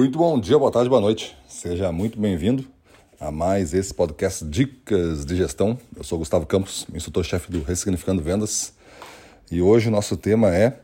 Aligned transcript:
Muito 0.00 0.16
bom 0.16 0.40
dia, 0.40 0.58
boa 0.58 0.70
tarde, 0.70 0.88
boa 0.88 0.98
noite. 0.98 1.36
Seja 1.46 1.92
muito 1.92 2.18
bem-vindo 2.18 2.64
a 3.20 3.30
mais 3.30 3.74
esse 3.74 3.92
podcast 3.92 4.42
Dicas 4.46 5.26
de 5.26 5.36
Gestão. 5.36 5.78
Eu 5.94 6.02
sou 6.02 6.18
Gustavo 6.18 6.46
Campos, 6.46 6.86
instrutor-chefe 6.94 7.52
do 7.52 7.62
Ressignificando 7.62 8.22
Vendas. 8.22 8.72
E 9.52 9.60
hoje 9.60 9.88
o 9.88 9.90
nosso 9.90 10.16
tema 10.16 10.56
é 10.56 10.80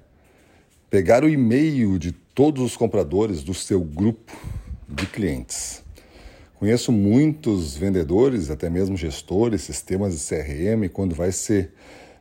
pegar 0.91 1.25
o 1.25 1.31
e-mail 1.31 1.99
de 1.99 2.13
todos 2.13 2.63
os 2.63 2.77
compradores 2.77 3.43
do 3.43 3.55
seu 3.55 3.81
grupo 3.81 4.37
de 4.87 5.07
clientes. 5.07 5.83
Conheço 6.57 6.93
muitos 6.93 7.75
vendedores, 7.75 8.51
até 8.51 8.69
mesmo 8.69 8.99
gestores, 8.99 9.63
sistemas 9.63 10.13
de 10.13 10.29
CRM, 10.29 10.91
quando 10.93 11.15
vai 11.15 11.33
ser 11.33 11.73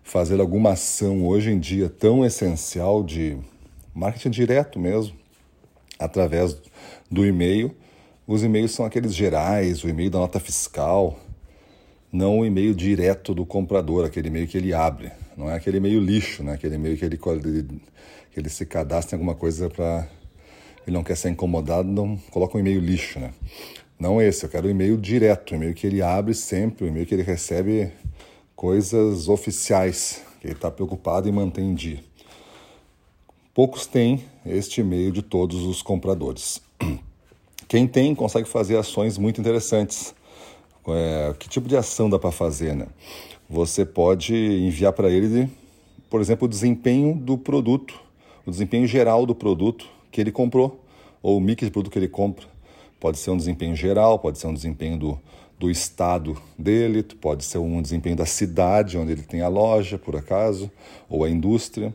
fazer 0.01 0.39
alguma 0.39 0.71
ação 0.71 1.27
hoje 1.27 1.51
em 1.51 1.59
dia 1.59 1.89
tão 1.89 2.23
essencial 2.25 3.03
de 3.03 3.37
marketing 3.93 4.29
direto 4.29 4.79
mesmo, 4.79 5.24
através 5.99 6.57
do 7.09 7.25
e-mail. 7.25 7.75
Os 8.27 8.43
e-mails 8.43 8.71
são 8.71 8.85
aqueles 8.85 9.13
gerais, 9.13 9.83
o 9.83 9.89
e-mail 9.89 10.09
da 10.09 10.19
nota 10.19 10.39
fiscal, 10.39 11.19
não 12.11 12.39
o 12.39 12.45
e-mail 12.45 12.73
direto 12.73 13.35
do 13.35 13.45
comprador, 13.45 14.05
aquele 14.05 14.29
e-mail 14.29 14.47
que 14.47 14.57
ele 14.57 14.73
abre. 14.73 15.11
Não 15.35 15.49
é 15.51 15.55
aquele 15.55 15.77
e-mail 15.77 15.99
lixo, 15.99 16.43
né? 16.43 16.53
aquele 16.53 16.75
e-mail 16.75 16.97
que 16.97 17.03
ele, 17.03 17.17
que 17.17 18.39
ele 18.39 18.49
se 18.49 18.65
cadastra 18.65 19.15
em 19.15 19.19
alguma 19.19 19.35
coisa 19.35 19.69
para. 19.69 20.07
Ele 20.87 20.95
não 20.95 21.03
quer 21.03 21.17
ser 21.17 21.29
incomodado, 21.29 21.89
não 21.89 22.15
coloca 22.31 22.57
um 22.57 22.59
e-mail 22.59 22.79
lixo. 22.79 23.19
Né? 23.19 23.33
Não 23.99 24.21
esse, 24.21 24.45
eu 24.45 24.49
quero 24.49 24.67
o 24.67 24.69
e-mail 24.69 24.97
direto, 24.97 25.51
o 25.51 25.55
e-mail 25.55 25.73
que 25.73 25.85
ele 25.85 26.01
abre 26.01 26.33
sempre, 26.33 26.85
o 26.85 26.87
e-mail 26.87 27.05
que 27.05 27.13
ele 27.13 27.23
recebe 27.23 27.91
coisas 28.55 29.27
oficiais, 29.27 30.21
que 30.39 30.47
ele 30.47 30.53
está 30.53 30.71
preocupado 30.71 31.27
em 31.27 31.31
manter 31.31 31.61
em 31.61 31.73
dia. 31.73 31.99
Poucos 33.55 33.87
têm 33.87 34.21
este 34.45 34.81
e-mail 34.81 35.13
de 35.13 35.21
todos 35.21 35.63
os 35.63 35.81
compradores. 35.81 36.61
Quem 37.69 37.87
tem 37.87 38.13
consegue 38.13 38.49
fazer 38.49 38.75
ações 38.75 39.17
muito 39.17 39.39
interessantes. 39.39 40.13
É, 40.85 41.33
que 41.39 41.47
tipo 41.47 41.65
de 41.65 41.77
ação 41.77 42.09
dá 42.09 42.19
para 42.19 42.33
fazer? 42.33 42.75
Né? 42.75 42.85
Você 43.49 43.85
pode 43.85 44.35
enviar 44.35 44.91
para 44.91 45.09
ele, 45.09 45.49
por 46.09 46.19
exemplo, 46.19 46.47
o 46.47 46.49
desempenho 46.49 47.15
do 47.15 47.37
produto, 47.37 47.97
o 48.45 48.51
desempenho 48.51 48.85
geral 48.85 49.25
do 49.25 49.33
produto 49.33 49.87
que 50.11 50.19
ele 50.19 50.33
comprou, 50.33 50.83
ou 51.23 51.37
o 51.37 51.39
mix 51.39 51.63
de 51.63 51.71
produto 51.71 51.93
que 51.93 51.97
ele 51.97 52.09
compra. 52.09 52.45
Pode 52.99 53.17
ser 53.19 53.31
um 53.31 53.37
desempenho 53.37 53.73
geral, 53.73 54.19
pode 54.19 54.37
ser 54.37 54.47
um 54.47 54.53
desempenho 54.53 54.97
do, 54.97 55.19
do 55.57 55.71
estado 55.71 56.35
dele, 56.59 57.01
pode 57.03 57.45
ser 57.45 57.59
um 57.59 57.81
desempenho 57.81 58.17
da 58.17 58.25
cidade 58.25 58.97
onde 58.97 59.13
ele 59.13 59.23
tem 59.23 59.39
a 59.39 59.47
loja, 59.47 59.97
por 59.97 60.13
acaso, 60.17 60.69
ou 61.09 61.23
a 61.23 61.29
indústria. 61.29 61.93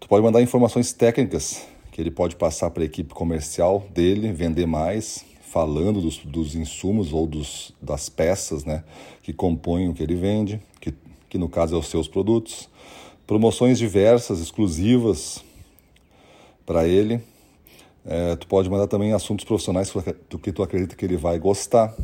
Tu 0.00 0.08
pode 0.08 0.24
mandar 0.24 0.40
informações 0.40 0.94
técnicas 0.94 1.62
que 1.92 2.00
ele 2.00 2.10
pode 2.10 2.34
passar 2.34 2.70
para 2.70 2.82
a 2.82 2.86
equipe 2.86 3.12
comercial 3.12 3.86
dele, 3.92 4.32
vender 4.32 4.66
mais, 4.66 5.26
falando 5.42 6.00
dos, 6.00 6.16
dos 6.18 6.54
insumos 6.54 7.12
ou 7.12 7.26
dos, 7.26 7.74
das 7.82 8.08
peças 8.08 8.64
né, 8.64 8.82
que 9.22 9.34
compõem 9.34 9.90
o 9.90 9.94
que 9.94 10.02
ele 10.02 10.14
vende, 10.14 10.58
que, 10.80 10.94
que 11.28 11.36
no 11.36 11.50
caso 11.50 11.76
é 11.76 11.78
os 11.78 11.88
seus 11.88 12.08
produtos. 12.08 12.68
Promoções 13.26 13.78
diversas, 13.78 14.40
exclusivas 14.40 15.44
para 16.64 16.88
ele. 16.88 17.20
É, 18.06 18.34
tu 18.36 18.46
pode 18.46 18.70
mandar 18.70 18.86
também 18.86 19.12
assuntos 19.12 19.44
profissionais 19.44 19.92
do 20.30 20.38
que 20.38 20.50
tu 20.50 20.62
acredita 20.62 20.96
que 20.96 21.04
ele 21.04 21.18
vai 21.18 21.38
gostar. 21.38 21.94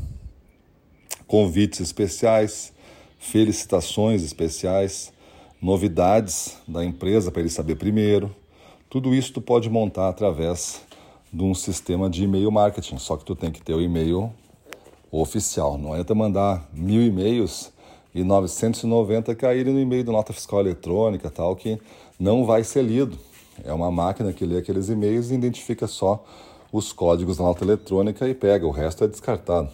Convites 1.27 1.81
especiais, 1.81 2.75
felicitações 3.19 4.23
especiais 4.23 5.16
novidades 5.61 6.57
da 6.67 6.85
empresa 6.85 7.31
para 7.31 7.41
ele 7.41 7.51
saber 7.51 7.77
primeiro. 7.77 8.35
Tudo 8.89 9.15
isso 9.15 9.33
tu 9.33 9.41
pode 9.41 9.69
montar 9.69 10.09
através 10.09 10.83
de 11.33 11.43
um 11.43 11.55
sistema 11.55 12.09
de 12.09 12.25
e-mail 12.25 12.51
marketing, 12.51 12.99
só 12.99 13.17
que 13.17 13.25
tu 13.25 13.35
tem 13.35 13.51
que 13.51 13.61
ter 13.63 13.75
o 13.75 13.81
e-mail 13.81 14.33
oficial. 15.11 15.77
Não 15.77 15.93
adianta 15.93 16.15
mandar 16.15 16.69
mil 16.73 17.03
e-mails 17.03 17.73
e 18.15 18.23
990 18.23 19.35
caírem 19.35 19.73
no 19.73 19.81
e-mail 19.81 20.05
do 20.05 20.13
nota 20.13 20.33
fiscal 20.33 20.61
eletrônica, 20.61 21.31
tal, 21.31 21.55
que 21.57 21.81
não 22.19 22.45
vai 22.45 22.65
ser 22.65 22.83
lido. 22.83 23.19
É 23.65 23.73
uma 23.73 23.91
máquina 23.91 24.33
que 24.33 24.45
lê 24.45 24.59
aqueles 24.59 24.89
e-mails 24.89 25.31
e 25.31 25.35
identifica 25.35 25.87
só 25.87 26.25
os 26.73 26.93
códigos 26.93 27.39
da 27.39 27.45
nota 27.45 27.65
eletrônica 27.65 28.29
e 28.29 28.35
pega, 28.35 28.67
o 28.67 28.71
resto 28.71 29.05
é 29.05 29.09
descartado. 29.09 29.69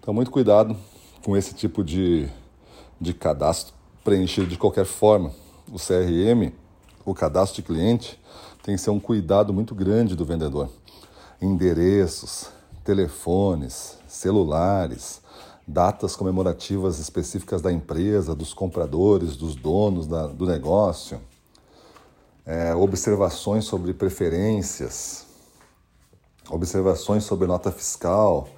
Então, 0.00 0.14
muito 0.14 0.30
cuidado 0.30 0.76
com 1.22 1.36
esse 1.36 1.54
tipo 1.54 1.82
de, 1.82 2.28
de 3.00 3.12
cadastro 3.12 3.75
preenchido 4.06 4.46
de 4.46 4.56
qualquer 4.56 4.84
forma. 4.84 5.32
O 5.68 5.78
CRM, 5.78 6.52
o 7.04 7.12
cadastro 7.12 7.60
de 7.60 7.66
cliente, 7.66 8.16
tem 8.62 8.76
que 8.76 8.80
ser 8.80 8.90
um 8.90 9.00
cuidado 9.00 9.52
muito 9.52 9.74
grande 9.74 10.14
do 10.14 10.24
vendedor. 10.24 10.70
Endereços, 11.42 12.48
telefones, 12.84 13.98
celulares, 14.06 15.20
datas 15.66 16.14
comemorativas 16.14 17.00
específicas 17.00 17.60
da 17.60 17.72
empresa, 17.72 18.32
dos 18.32 18.54
compradores, 18.54 19.36
dos 19.36 19.56
donos 19.56 20.06
da, 20.06 20.28
do 20.28 20.46
negócio, 20.46 21.20
é, 22.46 22.72
observações 22.76 23.64
sobre 23.64 23.92
preferências, 23.92 25.26
observações 26.48 27.24
sobre 27.24 27.48
nota 27.48 27.72
fiscal, 27.72 28.48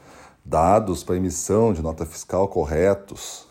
dados 0.44 1.02
para 1.02 1.16
emissão 1.16 1.72
de 1.72 1.80
nota 1.80 2.04
fiscal 2.04 2.48
corretos, 2.48 3.47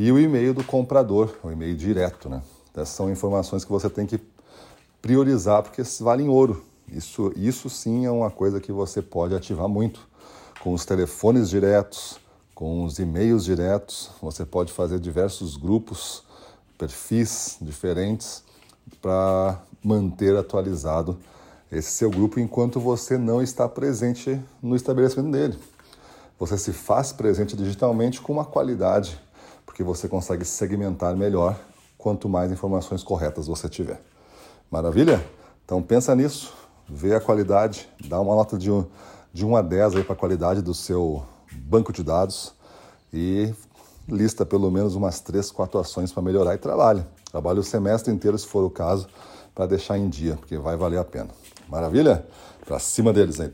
e 0.00 0.10
o 0.10 0.18
e-mail 0.18 0.54
do 0.54 0.64
comprador, 0.64 1.36
o 1.44 1.50
e-mail 1.50 1.76
direto, 1.76 2.30
né? 2.30 2.40
Essas 2.72 2.88
são 2.88 3.12
informações 3.12 3.66
que 3.66 3.70
você 3.70 3.90
tem 3.90 4.06
que 4.06 4.18
priorizar 5.02 5.62
porque 5.62 5.82
valem 6.00 6.26
ouro. 6.26 6.64
Isso, 6.90 7.30
isso 7.36 7.68
sim 7.68 8.06
é 8.06 8.10
uma 8.10 8.30
coisa 8.30 8.62
que 8.62 8.72
você 8.72 9.02
pode 9.02 9.34
ativar 9.34 9.68
muito. 9.68 10.00
Com 10.60 10.72
os 10.72 10.86
telefones 10.86 11.50
diretos, 11.50 12.18
com 12.54 12.82
os 12.82 12.98
e-mails 12.98 13.44
diretos, 13.44 14.08
você 14.22 14.42
pode 14.42 14.72
fazer 14.72 14.98
diversos 14.98 15.58
grupos, 15.58 16.22
perfis 16.78 17.58
diferentes 17.60 18.42
para 19.02 19.60
manter 19.84 20.34
atualizado 20.34 21.18
esse 21.70 21.92
seu 21.92 22.10
grupo 22.10 22.40
enquanto 22.40 22.80
você 22.80 23.18
não 23.18 23.42
está 23.42 23.68
presente 23.68 24.40
no 24.62 24.74
estabelecimento 24.74 25.30
dele. 25.30 25.58
Você 26.38 26.56
se 26.56 26.72
faz 26.72 27.12
presente 27.12 27.54
digitalmente 27.54 28.18
com 28.18 28.32
uma 28.32 28.46
qualidade 28.46 29.20
porque 29.80 29.84
você 29.84 30.08
consegue 30.08 30.44
segmentar 30.44 31.16
melhor 31.16 31.58
quanto 31.96 32.28
mais 32.28 32.52
informações 32.52 33.02
corretas 33.02 33.46
você 33.46 33.66
tiver. 33.66 33.98
Maravilha? 34.70 35.24
Então 35.64 35.82
pensa 35.82 36.14
nisso, 36.14 36.52
vê 36.86 37.14
a 37.14 37.20
qualidade, 37.20 37.88
dá 38.06 38.20
uma 38.20 38.34
nota 38.34 38.58
de 38.58 38.70
1 38.70 38.84
de 39.32 39.46
um 39.46 39.56
a 39.56 39.62
10 39.62 39.96
aí 39.96 40.04
para 40.04 40.12
a 40.12 40.16
qualidade 40.16 40.60
do 40.60 40.74
seu 40.74 41.24
banco 41.50 41.94
de 41.94 42.02
dados 42.02 42.52
e 43.10 43.54
lista 44.06 44.44
pelo 44.44 44.70
menos 44.70 44.94
umas 44.94 45.18
3, 45.20 45.50
4 45.50 45.80
ações 45.80 46.12
para 46.12 46.22
melhorar 46.22 46.54
e 46.54 46.58
trabalhe. 46.58 47.02
Trabalhe 47.30 47.60
o 47.60 47.64
semestre 47.64 48.12
inteiro, 48.12 48.36
se 48.36 48.46
for 48.46 48.62
o 48.62 48.70
caso, 48.70 49.08
para 49.54 49.64
deixar 49.64 49.96
em 49.96 50.10
dia, 50.10 50.36
porque 50.36 50.58
vai 50.58 50.76
valer 50.76 50.98
a 50.98 51.04
pena. 51.04 51.30
Maravilha? 51.70 52.26
Para 52.66 52.78
cima 52.78 53.14
deles 53.14 53.40
aí. 53.40 53.50